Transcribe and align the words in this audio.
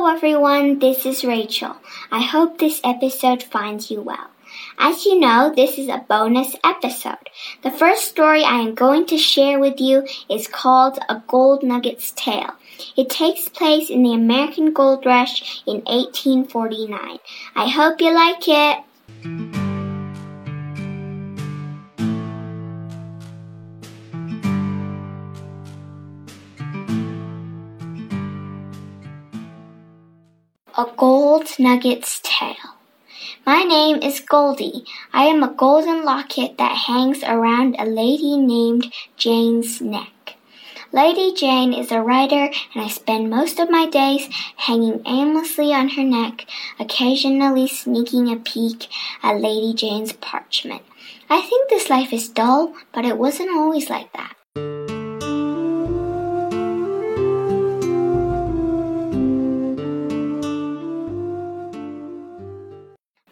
Hello 0.00 0.16
everyone, 0.16 0.78
this 0.78 1.04
is 1.04 1.24
Rachel. 1.24 1.76
I 2.10 2.22
hope 2.22 2.56
this 2.56 2.80
episode 2.82 3.42
finds 3.42 3.90
you 3.90 4.00
well. 4.00 4.30
As 4.78 5.04
you 5.04 5.20
know, 5.20 5.52
this 5.54 5.76
is 5.76 5.88
a 5.88 6.06
bonus 6.08 6.56
episode. 6.64 7.28
The 7.62 7.70
first 7.70 8.06
story 8.06 8.42
I 8.42 8.60
am 8.60 8.74
going 8.74 9.04
to 9.08 9.18
share 9.18 9.60
with 9.60 9.78
you 9.78 10.08
is 10.30 10.48
called 10.48 10.98
A 11.10 11.22
Gold 11.26 11.60
Nugget's 11.60 12.12
Tale. 12.12 12.54
It 12.96 13.10
takes 13.10 13.50
place 13.50 13.90
in 13.90 14.02
the 14.02 14.14
American 14.14 14.72
Gold 14.72 15.04
Rush 15.04 15.62
in 15.66 15.82
1849. 15.82 17.18
I 17.54 17.68
hope 17.68 18.00
you 18.00 18.14
like 18.14 18.48
it. 18.48 19.59
A 30.80 30.86
Gold 30.96 31.44
Nugget's 31.58 32.22
Tale. 32.22 32.78
My 33.44 33.64
name 33.64 33.98
is 34.02 34.20
Goldie. 34.20 34.86
I 35.12 35.24
am 35.24 35.42
a 35.42 35.52
golden 35.52 36.06
locket 36.06 36.56
that 36.56 36.86
hangs 36.86 37.22
around 37.22 37.76
a 37.78 37.84
lady 37.84 38.38
named 38.38 38.90
Jane's 39.18 39.82
neck. 39.82 40.36
Lady 40.90 41.34
Jane 41.34 41.74
is 41.74 41.92
a 41.92 42.00
writer, 42.00 42.50
and 42.72 42.82
I 42.82 42.88
spend 42.88 43.28
most 43.28 43.58
of 43.58 43.68
my 43.68 43.90
days 43.90 44.30
hanging 44.56 45.02
aimlessly 45.04 45.70
on 45.74 45.90
her 45.90 46.02
neck, 46.02 46.46
occasionally 46.78 47.68
sneaking 47.68 48.32
a 48.32 48.36
peek 48.36 48.88
at 49.22 49.38
Lady 49.38 49.74
Jane's 49.74 50.14
parchment. 50.14 50.80
I 51.28 51.42
think 51.42 51.68
this 51.68 51.90
life 51.90 52.10
is 52.10 52.30
dull, 52.30 52.74
but 52.94 53.04
it 53.04 53.18
wasn't 53.18 53.50
always 53.50 53.90
like 53.90 54.14
that. 54.14 54.34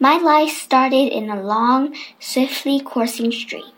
My 0.00 0.16
life 0.16 0.50
started 0.50 1.12
in 1.12 1.28
a 1.28 1.42
long, 1.42 1.92
swiftly 2.20 2.78
coursing 2.78 3.32
stream. 3.32 3.72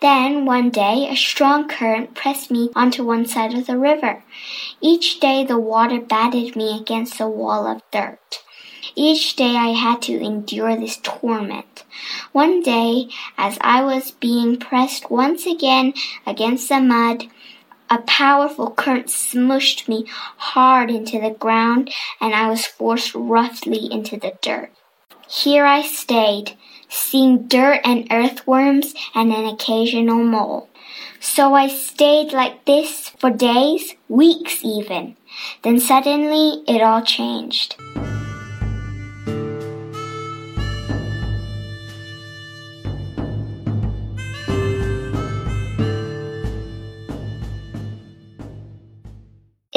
Then, 0.00 0.46
one 0.46 0.70
day, 0.70 1.06
a 1.10 1.14
strong 1.14 1.68
current 1.68 2.14
pressed 2.14 2.50
me 2.50 2.70
onto 2.74 3.04
one 3.04 3.26
side 3.26 3.52
of 3.52 3.66
the 3.66 3.76
river. 3.76 4.24
Each 4.80 5.20
day, 5.20 5.44
the 5.44 5.58
water 5.58 6.00
battered 6.00 6.56
me 6.56 6.78
against 6.78 7.20
a 7.20 7.28
wall 7.28 7.66
of 7.66 7.82
dirt. 7.90 8.42
Each 8.96 9.36
day, 9.36 9.54
I 9.54 9.72
had 9.72 10.00
to 10.02 10.18
endure 10.18 10.74
this 10.74 10.96
torment. 10.96 11.84
One 12.32 12.62
day, 12.62 13.08
as 13.36 13.58
I 13.60 13.84
was 13.84 14.10
being 14.10 14.56
pressed 14.56 15.10
once 15.10 15.44
again 15.44 15.92
against 16.26 16.70
the 16.70 16.80
mud, 16.80 17.26
a 17.90 17.98
powerful 17.98 18.70
current 18.70 19.08
smushed 19.08 19.86
me 19.86 20.06
hard 20.08 20.90
into 20.90 21.20
the 21.20 21.30
ground, 21.30 21.92
and 22.22 22.34
I 22.34 22.48
was 22.48 22.64
forced 22.64 23.14
roughly 23.14 23.92
into 23.92 24.16
the 24.16 24.32
dirt. 24.40 24.70
Here 25.34 25.64
I 25.64 25.80
stayed, 25.80 26.58
seeing 26.90 27.48
dirt 27.48 27.80
and 27.84 28.06
earthworms 28.12 28.92
and 29.14 29.32
an 29.32 29.46
occasional 29.46 30.22
mole. 30.22 30.68
So 31.20 31.54
I 31.54 31.68
stayed 31.68 32.34
like 32.34 32.66
this 32.66 33.08
for 33.18 33.30
days, 33.30 33.94
weeks 34.10 34.62
even. 34.62 35.16
Then 35.62 35.80
suddenly 35.80 36.62
it 36.68 36.82
all 36.82 37.00
changed. 37.00 37.76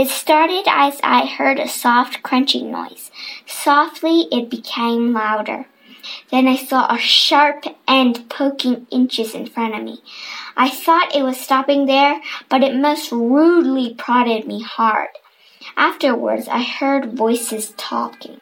It 0.05 0.11
started 0.11 0.66
as 0.67 0.99
I 1.03 1.25
heard 1.25 1.57
a 1.57 1.67
soft 1.67 2.21
crunching 2.21 2.69
noise. 2.69 3.09
Softly 3.47 4.27
it 4.31 4.51
became 4.51 5.13
louder. 5.13 5.66
Then 6.29 6.47
I 6.47 6.57
saw 6.57 6.85
a 6.93 6.99
sharp 6.99 7.66
end 7.88 8.29
poking 8.29 8.85
inches 8.91 9.33
in 9.33 9.47
front 9.47 9.73
of 9.73 9.81
me. 9.81 10.03
I 10.55 10.69
thought 10.69 11.16
it 11.16 11.23
was 11.23 11.39
stopping 11.39 11.88
there, 11.88 12.21
but 12.49 12.61
it 12.61 12.75
most 12.75 13.11
rudely 13.11 13.95
prodded 13.95 14.45
me 14.45 14.61
hard. 14.61 15.09
Afterwards, 15.75 16.47
I 16.47 16.61
heard 16.61 17.17
voices 17.17 17.73
talking. 17.75 18.41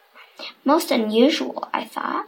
Most 0.66 0.92
unusual, 0.92 1.70
I 1.74 1.86
thought. 1.86 2.26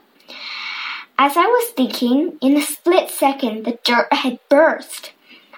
As 1.17 1.35
I 1.35 1.45
was 1.45 1.71
thinking, 1.71 2.37
in 2.39 2.55
a 2.55 2.61
split 2.61 3.09
second, 3.09 3.65
the 3.65 3.79
dirt 3.83 4.13
had 4.13 4.39
burst. 4.47 5.11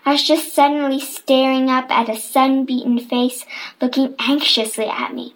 I 0.07 0.11
was 0.11 0.23
just 0.23 0.55
suddenly 0.55 1.01
staring 1.01 1.69
up 1.69 1.91
at 1.91 2.07
a 2.07 2.15
sun-beaten 2.17 2.97
face 2.97 3.45
looking 3.81 4.15
anxiously 4.17 4.85
at 4.87 5.13
me. 5.13 5.35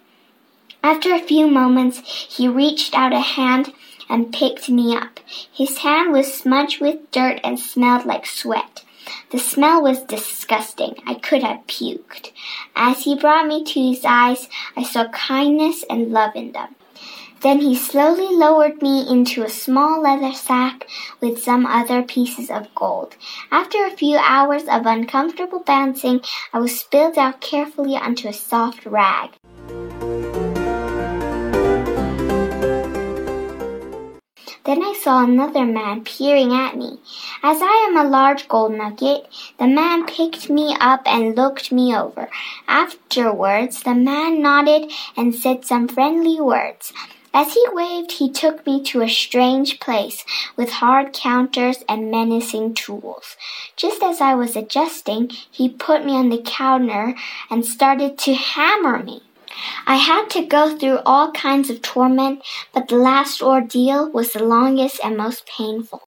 After 0.82 1.12
a 1.12 1.20
few 1.20 1.46
moments, 1.46 1.98
he 2.34 2.48
reached 2.48 2.94
out 2.94 3.12
a 3.12 3.20
hand 3.20 3.74
and 4.08 4.32
picked 4.32 4.70
me 4.70 4.96
up. 4.96 5.20
His 5.52 5.76
hand 5.80 6.10
was 6.10 6.32
smudged 6.32 6.80
with 6.80 7.10
dirt 7.10 7.38
and 7.44 7.60
smelled 7.60 8.06
like 8.06 8.24
sweat. 8.24 8.82
The 9.30 9.38
smell 9.38 9.82
was 9.82 10.04
disgusting. 10.04 10.94
I 11.06 11.16
could 11.16 11.42
have 11.42 11.66
puked. 11.66 12.32
As 12.74 13.04
he 13.04 13.14
brought 13.14 13.46
me 13.46 13.62
to 13.64 13.78
his 13.78 14.06
eyes, 14.06 14.48
I 14.74 14.84
saw 14.84 15.06
kindness 15.10 15.84
and 15.90 16.12
love 16.12 16.34
in 16.34 16.52
them. 16.52 16.76
Then 17.42 17.58
he 17.58 17.74
slowly 17.74 18.34
lowered 18.36 18.80
me 18.80 19.04
into 19.08 19.42
a 19.42 19.48
small 19.48 20.00
leather 20.00 20.32
sack 20.32 20.86
with 21.20 21.42
some 21.42 21.66
other 21.66 22.02
pieces 22.02 22.50
of 22.50 22.72
gold. 22.76 23.16
After 23.50 23.84
a 23.84 23.90
few 23.90 24.16
hours 24.16 24.62
of 24.68 24.86
uncomfortable 24.86 25.60
bouncing, 25.60 26.20
I 26.52 26.60
was 26.60 26.78
spilled 26.78 27.18
out 27.18 27.40
carefully 27.40 27.96
onto 27.96 28.28
a 28.28 28.32
soft 28.32 28.86
rag. 28.86 29.30
Then 34.64 34.84
I 34.84 34.94
saw 35.02 35.24
another 35.24 35.64
man 35.64 36.04
peering 36.04 36.52
at 36.52 36.76
me. 36.76 37.00
As 37.42 37.58
I 37.60 37.88
am 37.88 37.96
a 37.96 38.08
large 38.08 38.46
gold 38.46 38.72
nugget, 38.72 39.26
the 39.58 39.66
man 39.66 40.06
picked 40.06 40.48
me 40.48 40.76
up 40.78 41.02
and 41.06 41.34
looked 41.34 41.72
me 41.72 41.94
over. 41.94 42.30
Afterwards, 42.68 43.82
the 43.82 43.96
man 43.96 44.40
nodded 44.40 44.92
and 45.16 45.34
said 45.34 45.64
some 45.64 45.88
friendly 45.88 46.40
words. 46.40 46.92
As 47.34 47.54
he 47.54 47.64
waved, 47.72 48.12
he 48.12 48.30
took 48.30 48.66
me 48.66 48.82
to 48.84 49.00
a 49.00 49.08
strange 49.08 49.80
place 49.80 50.24
with 50.54 50.68
hard 50.70 51.14
counters 51.14 51.82
and 51.88 52.10
menacing 52.10 52.74
tools. 52.74 53.36
Just 53.74 54.02
as 54.02 54.20
I 54.20 54.34
was 54.34 54.54
adjusting, 54.54 55.30
he 55.50 55.70
put 55.70 56.04
me 56.04 56.12
on 56.12 56.28
the 56.28 56.42
counter 56.42 57.14
and 57.48 57.64
started 57.64 58.18
to 58.18 58.34
hammer 58.34 59.02
me. 59.02 59.22
I 59.86 59.96
had 59.96 60.28
to 60.30 60.44
go 60.44 60.76
through 60.76 61.00
all 61.06 61.32
kinds 61.32 61.70
of 61.70 61.80
torment, 61.80 62.42
but 62.74 62.88
the 62.88 62.96
last 62.96 63.42
ordeal 63.42 64.10
was 64.10 64.32
the 64.32 64.44
longest 64.44 65.00
and 65.02 65.16
most 65.16 65.46
painful. 65.46 66.02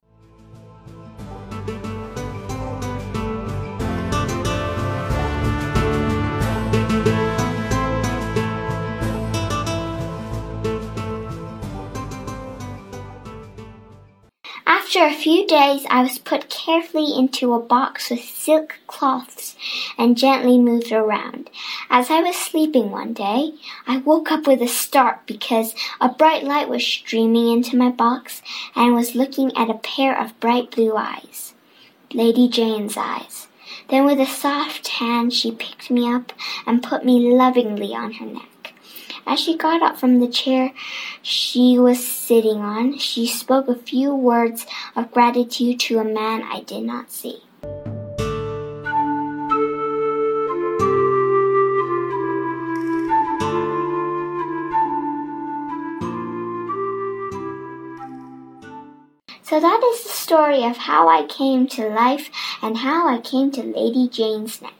After 14.96 15.14
a 15.14 15.22
few 15.22 15.46
days, 15.46 15.84
I 15.90 16.00
was 16.02 16.16
put 16.16 16.48
carefully 16.48 17.18
into 17.18 17.52
a 17.52 17.60
box 17.60 18.08
with 18.08 18.24
silk 18.24 18.76
cloths 18.86 19.54
and 19.98 20.16
gently 20.16 20.58
moved 20.58 20.90
around. 20.90 21.50
As 21.90 22.10
I 22.10 22.22
was 22.22 22.34
sleeping 22.34 22.90
one 22.90 23.12
day, 23.12 23.52
I 23.86 23.98
woke 23.98 24.32
up 24.32 24.46
with 24.46 24.62
a 24.62 24.66
start 24.66 25.26
because 25.26 25.74
a 26.00 26.08
bright 26.08 26.44
light 26.44 26.70
was 26.70 26.82
streaming 26.82 27.52
into 27.52 27.76
my 27.76 27.90
box 27.90 28.40
and 28.74 28.94
was 28.94 29.14
looking 29.14 29.54
at 29.54 29.68
a 29.68 29.74
pair 29.74 30.18
of 30.18 30.40
bright 30.40 30.70
blue 30.70 30.96
eyes. 30.96 31.52
Lady 32.14 32.48
Jane's 32.48 32.96
eyes. 32.96 33.48
Then 33.90 34.06
with 34.06 34.18
a 34.18 34.24
soft 34.24 34.88
hand 34.88 35.34
she 35.34 35.52
picked 35.52 35.90
me 35.90 36.10
up 36.10 36.32
and 36.66 36.82
put 36.82 37.04
me 37.04 37.34
lovingly 37.34 37.94
on 37.94 38.14
her 38.14 38.24
neck. 38.24 38.55
As 39.28 39.40
she 39.40 39.56
got 39.56 39.82
up 39.82 39.98
from 39.98 40.20
the 40.20 40.28
chair 40.28 40.72
she 41.20 41.78
was 41.80 42.06
sitting 42.06 42.58
on, 42.58 42.96
she 42.98 43.26
spoke 43.26 43.66
a 43.66 43.74
few 43.74 44.14
words 44.14 44.66
of 44.94 45.10
gratitude 45.10 45.80
to 45.80 45.98
a 45.98 46.04
man 46.04 46.44
I 46.44 46.60
did 46.60 46.84
not 46.84 47.10
see. 47.10 47.42
So 59.42 59.60
that 59.60 59.80
is 59.94 60.02
the 60.02 60.08
story 60.10 60.64
of 60.64 60.76
how 60.76 61.08
I 61.08 61.24
came 61.26 61.66
to 61.68 61.88
life 61.88 62.30
and 62.62 62.76
how 62.76 63.08
I 63.08 63.20
came 63.20 63.50
to 63.52 63.62
Lady 63.62 64.08
Jane's 64.08 64.60
neck. 64.60 64.72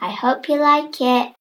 I 0.00 0.10
hope 0.10 0.48
you 0.48 0.56
like 0.56 1.00
it. 1.00 1.35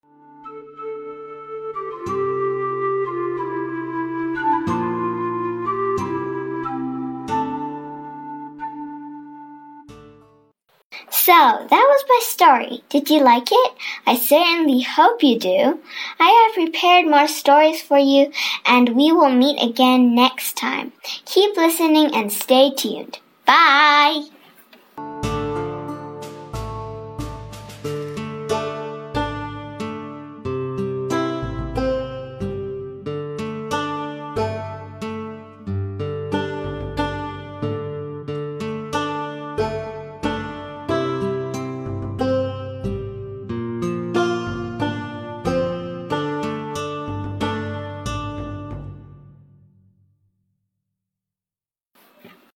So, 11.26 11.32
that 11.32 11.68
was 11.72 12.06
my 12.08 12.20
story. 12.22 12.84
Did 12.90 13.10
you 13.10 13.20
like 13.24 13.48
it? 13.52 13.72
I 14.06 14.16
certainly 14.16 14.82
hope 14.82 15.24
you 15.24 15.40
do. 15.40 15.80
I 16.20 16.30
have 16.30 16.54
prepared 16.54 17.08
more 17.08 17.28
stories 17.28 17.82
for 17.82 17.98
you, 17.98 18.32
and 18.64 18.90
we 18.90 19.12
will 19.12 19.32
meet 19.32 19.60
again 19.60 20.14
next 20.14 20.56
time. 20.56 20.92
Keep 21.26 21.58
listening 21.58 22.14
and 22.14 22.32
stay 22.32 22.70
tuned. 22.78 23.18
Bye! 23.44 24.35